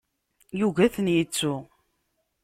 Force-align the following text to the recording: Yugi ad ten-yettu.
Yugi 0.59 0.81
ad 0.85 0.91
ten-yettu. 0.95 1.53